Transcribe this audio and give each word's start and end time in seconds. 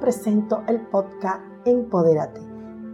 presento 0.00 0.64
el 0.66 0.80
podcast 0.80 1.42
Empodérate, 1.66 2.40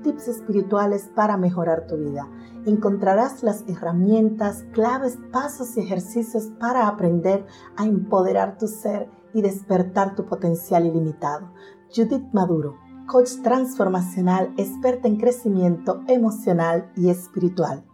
tips 0.03 0.29
espirituales 0.29 1.09
para 1.15 1.37
mejorar 1.37 1.87
tu 1.87 1.97
vida. 1.97 2.29
Encontrarás 2.67 3.45
las 3.45 3.65
herramientas, 3.69 4.65
claves, 4.73 5.17
pasos 5.33 5.77
y 5.77 5.81
ejercicios 5.81 6.51
para 6.59 6.89
aprender 6.89 7.47
a 7.77 7.85
empoderar 7.87 8.59
tu 8.59 8.67
ser 8.67 9.09
y 9.33 9.41
despertar 9.41 10.17
tu 10.17 10.27
potencial 10.27 10.85
ilimitado. 10.85 11.53
Judith 11.95 12.27
Maduro, 12.33 12.77
coach 13.07 13.31
transformacional, 13.43 14.53
experta 14.57 15.07
en 15.07 15.17
crecimiento 15.17 16.03
emocional 16.09 16.91
y 16.97 17.11
espiritual. 17.11 17.85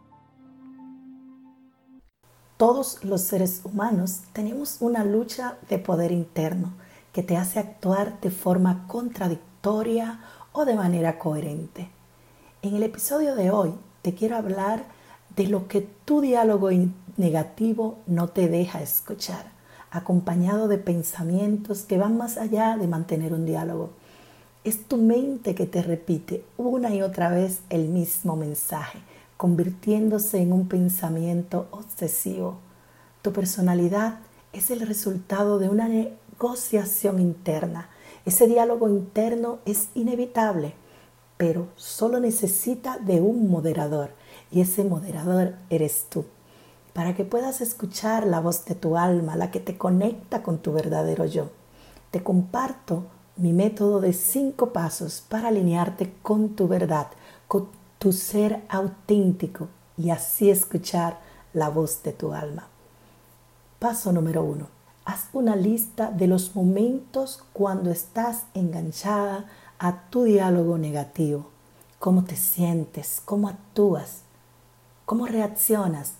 Todos 2.56 3.04
los 3.04 3.20
seres 3.20 3.62
humanos 3.64 4.22
tenemos 4.32 4.78
una 4.80 5.04
lucha 5.04 5.58
de 5.68 5.78
poder 5.78 6.12
interno 6.12 6.72
que 7.12 7.22
te 7.22 7.36
hace 7.36 7.58
actuar 7.58 8.20
de 8.20 8.30
forma 8.30 8.86
contradictoria 8.88 10.20
o 10.52 10.64
de 10.64 10.74
manera 10.74 11.18
coherente. 11.18 11.90
En 12.62 12.74
el 12.74 12.82
episodio 12.82 13.34
de 13.34 13.50
hoy 13.50 13.74
te 14.02 14.14
quiero 14.14 14.36
hablar 14.36 14.84
de 15.36 15.46
lo 15.46 15.68
que 15.68 15.80
tu 16.04 16.20
diálogo 16.20 16.70
negativo 17.16 17.98
no 18.06 18.28
te 18.28 18.48
deja 18.48 18.82
escuchar, 18.82 19.46
acompañado 19.90 20.68
de 20.68 20.78
pensamientos 20.78 21.82
que 21.82 21.98
van 21.98 22.16
más 22.16 22.36
allá 22.36 22.76
de 22.76 22.86
mantener 22.86 23.32
un 23.32 23.46
diálogo. 23.46 23.90
Es 24.64 24.84
tu 24.86 24.96
mente 24.96 25.54
que 25.54 25.66
te 25.66 25.82
repite 25.82 26.44
una 26.56 26.94
y 26.94 27.02
otra 27.02 27.30
vez 27.30 27.60
el 27.68 27.88
mismo 27.88 28.36
mensaje, 28.36 29.00
convirtiéndose 29.36 30.40
en 30.40 30.52
un 30.52 30.68
pensamiento 30.68 31.66
obsesivo. 31.72 32.58
Tu 33.22 33.32
personalidad 33.32 34.20
es 34.52 34.70
el 34.70 34.80
resultado 34.80 35.58
de 35.58 35.68
una 35.68 35.88
negociación 36.42 37.20
interna. 37.20 37.88
Ese 38.26 38.48
diálogo 38.48 38.88
interno 38.88 39.60
es 39.64 39.90
inevitable, 39.94 40.74
pero 41.36 41.68
solo 41.76 42.18
necesita 42.18 42.98
de 42.98 43.20
un 43.20 43.48
moderador 43.48 44.10
y 44.50 44.60
ese 44.60 44.82
moderador 44.82 45.54
eres 45.70 46.06
tú. 46.10 46.24
Para 46.94 47.14
que 47.14 47.24
puedas 47.24 47.60
escuchar 47.60 48.26
la 48.26 48.40
voz 48.40 48.64
de 48.64 48.74
tu 48.74 48.96
alma, 48.96 49.36
la 49.36 49.52
que 49.52 49.60
te 49.60 49.78
conecta 49.78 50.42
con 50.42 50.58
tu 50.58 50.72
verdadero 50.72 51.26
yo. 51.26 51.50
Te 52.10 52.24
comparto 52.24 53.04
mi 53.36 53.52
método 53.52 54.00
de 54.00 54.12
cinco 54.12 54.72
pasos 54.72 55.24
para 55.28 55.46
alinearte 55.46 56.12
con 56.22 56.56
tu 56.56 56.66
verdad, 56.66 57.06
con 57.46 57.68
tu 58.00 58.12
ser 58.12 58.64
auténtico 58.68 59.68
y 59.96 60.10
así 60.10 60.50
escuchar 60.50 61.20
la 61.52 61.68
voz 61.68 62.02
de 62.02 62.12
tu 62.12 62.32
alma. 62.32 62.66
Paso 63.78 64.10
número 64.10 64.42
uno 64.42 64.81
Haz 65.04 65.28
una 65.32 65.56
lista 65.56 66.12
de 66.12 66.28
los 66.28 66.54
momentos 66.54 67.42
cuando 67.52 67.90
estás 67.90 68.44
enganchada 68.54 69.46
a 69.80 70.02
tu 70.10 70.22
diálogo 70.22 70.78
negativo. 70.78 71.50
Cómo 71.98 72.22
te 72.22 72.36
sientes, 72.36 73.20
cómo 73.24 73.48
actúas, 73.48 74.22
cómo 75.04 75.26
reaccionas 75.26 76.14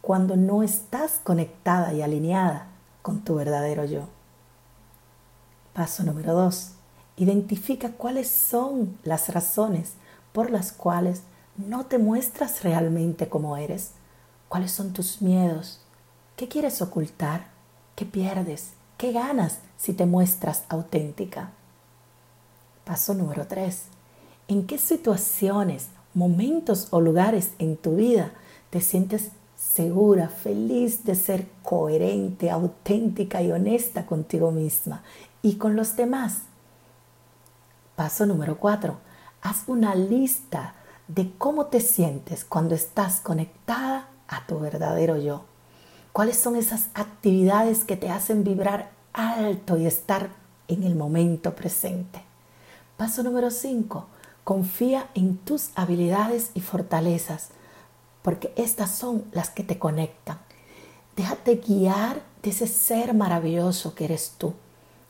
cuando 0.00 0.36
no 0.36 0.62
estás 0.62 1.20
conectada 1.24 1.92
y 1.92 2.02
alineada 2.02 2.68
con 3.02 3.22
tu 3.22 3.34
verdadero 3.34 3.84
yo. 3.84 4.02
Paso 5.72 6.04
número 6.04 6.32
dos. 6.32 6.72
Identifica 7.16 7.90
cuáles 7.90 8.30
son 8.30 8.96
las 9.02 9.34
razones 9.34 9.94
por 10.32 10.50
las 10.50 10.70
cuales 10.72 11.22
no 11.56 11.86
te 11.86 11.98
muestras 11.98 12.62
realmente 12.62 13.28
como 13.28 13.56
eres. 13.56 13.90
¿Cuáles 14.48 14.70
son 14.70 14.92
tus 14.92 15.20
miedos? 15.20 15.80
¿Qué 16.36 16.48
quieres 16.48 16.80
ocultar? 16.80 17.59
¿Qué 18.00 18.06
pierdes? 18.06 18.72
¿Qué 18.96 19.12
ganas 19.12 19.58
si 19.76 19.92
te 19.92 20.06
muestras 20.06 20.64
auténtica? 20.70 21.50
Paso 22.82 23.12
número 23.12 23.46
3. 23.46 23.82
¿En 24.48 24.66
qué 24.66 24.78
situaciones, 24.78 25.88
momentos 26.14 26.88
o 26.92 27.02
lugares 27.02 27.52
en 27.58 27.76
tu 27.76 27.96
vida 27.96 28.32
te 28.70 28.80
sientes 28.80 29.32
segura, 29.54 30.30
feliz 30.30 31.04
de 31.04 31.14
ser 31.14 31.46
coherente, 31.62 32.50
auténtica 32.50 33.42
y 33.42 33.52
honesta 33.52 34.06
contigo 34.06 34.50
misma 34.50 35.02
y 35.42 35.56
con 35.56 35.76
los 35.76 35.94
demás? 35.94 36.44
Paso 37.96 38.24
número 38.24 38.56
4. 38.56 38.96
Haz 39.42 39.64
una 39.66 39.94
lista 39.94 40.74
de 41.06 41.30
cómo 41.36 41.66
te 41.66 41.80
sientes 41.80 42.46
cuando 42.46 42.74
estás 42.74 43.20
conectada 43.20 44.08
a 44.26 44.46
tu 44.46 44.58
verdadero 44.58 45.18
yo. 45.18 45.44
¿Cuáles 46.12 46.38
son 46.38 46.56
esas 46.56 46.88
actividades 46.94 47.84
que 47.84 47.96
te 47.96 48.10
hacen 48.10 48.42
vibrar 48.42 48.90
alto 49.12 49.76
y 49.76 49.86
estar 49.86 50.30
en 50.66 50.82
el 50.82 50.96
momento 50.96 51.54
presente? 51.54 52.20
Paso 52.96 53.22
número 53.22 53.52
5. 53.52 54.06
Confía 54.42 55.08
en 55.14 55.36
tus 55.36 55.70
habilidades 55.76 56.50
y 56.54 56.60
fortalezas, 56.62 57.50
porque 58.22 58.52
estas 58.56 58.90
son 58.90 59.24
las 59.30 59.50
que 59.50 59.62
te 59.62 59.78
conectan. 59.78 60.38
Déjate 61.14 61.56
guiar 61.56 62.20
de 62.42 62.50
ese 62.50 62.66
ser 62.66 63.14
maravilloso 63.14 63.94
que 63.94 64.06
eres 64.06 64.34
tú. 64.36 64.54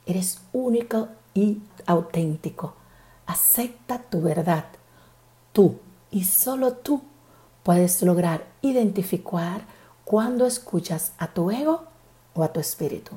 Eres 0.05 0.41
único 0.53 1.09
y 1.33 1.63
auténtico. 1.87 2.75
Acepta 3.27 4.03
tu 4.03 4.21
verdad. 4.21 4.67
Tú 5.53 5.79
y 6.11 6.25
solo 6.25 6.75
tú 6.75 7.01
puedes 7.63 8.03
lograr 8.03 8.45
identificar 8.61 9.63
cuando 10.11 10.45
escuchas 10.45 11.13
a 11.19 11.29
tu 11.29 11.53
ego 11.53 11.85
o 12.35 12.43
a 12.43 12.53
tu 12.53 12.59
espíritu. 12.59 13.13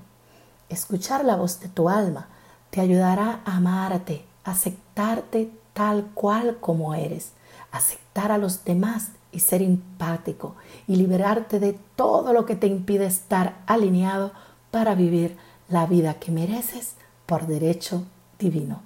Escuchar 0.70 1.26
la 1.26 1.36
voz 1.36 1.60
de 1.60 1.68
tu 1.68 1.90
alma 1.90 2.28
te 2.70 2.82
ayudará 2.82 3.42
a 3.46 3.58
amarte, 3.58 4.24
aceptarte 4.44 5.50
tal 5.74 6.12
cual 6.14 6.58
como 6.60 6.94
eres, 6.94 7.32
aceptar 7.72 8.32
a 8.32 8.38
los 8.38 8.64
demás 8.64 9.10
y 9.32 9.40
ser 9.40 9.64
empático 9.64 10.54
y 10.88 10.98
liberarte 10.98 11.60
de 11.60 11.80
todo 11.96 12.32
lo 12.32 12.46
que 12.46 12.56
te 12.56 12.68
impide 12.68 13.08
estar 13.08 13.56
alineado 13.66 14.32
para 14.70 14.94
vivir 14.94 15.36
la 15.70 15.88
vida 15.88 16.20
que 16.20 16.32
mereces 16.32 16.94
por 17.26 17.48
derecho 17.48 18.04
divino. 18.38 18.84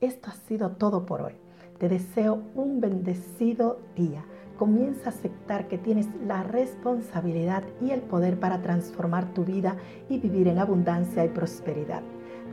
Esto 0.00 0.30
ha 0.30 0.48
sido 0.48 0.70
todo 0.70 1.06
por 1.06 1.22
hoy. 1.22 1.34
Te 1.78 1.88
deseo 1.88 2.42
un 2.56 2.80
bendecido 2.80 3.78
día 3.94 4.24
comienza 4.60 5.08
a 5.08 5.12
aceptar 5.14 5.68
que 5.68 5.78
tienes 5.78 6.06
la 6.26 6.42
responsabilidad 6.42 7.62
y 7.80 7.92
el 7.92 8.02
poder 8.02 8.38
para 8.38 8.60
transformar 8.60 9.32
tu 9.32 9.42
vida 9.42 9.76
y 10.10 10.18
vivir 10.18 10.48
en 10.48 10.58
abundancia 10.58 11.24
y 11.24 11.28
prosperidad. 11.28 12.02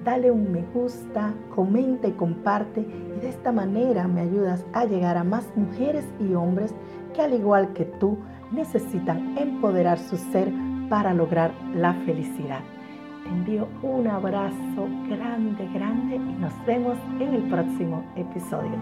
Dale 0.05 0.31
un 0.31 0.49
me 0.49 0.61
gusta, 0.73 1.33
comenta 1.53 2.07
y 2.07 2.13
comparte 2.13 2.79
y 2.79 3.19
de 3.19 3.27
esta 3.27 3.51
manera 3.51 4.07
me 4.07 4.21
ayudas 4.21 4.65
a 4.71 4.85
llegar 4.85 5.17
a 5.17 5.25
más 5.25 5.51
mujeres 5.57 6.05
y 6.21 6.33
hombres 6.33 6.73
que 7.13 7.21
al 7.21 7.33
igual 7.33 7.73
que 7.73 7.83
tú 7.83 8.17
necesitan 8.53 9.37
empoderar 9.37 9.99
su 9.99 10.15
ser 10.15 10.49
para 10.89 11.13
lograr 11.13 11.51
la 11.75 11.93
felicidad. 12.05 12.61
Te 13.23 13.29
envío 13.29 13.67
un 13.83 14.07
abrazo 14.07 14.87
grande, 15.09 15.67
grande 15.73 16.15
y 16.15 16.37
nos 16.39 16.53
vemos 16.65 16.97
en 17.19 17.33
el 17.33 17.43
próximo 17.49 18.01
episodio. 18.15 18.77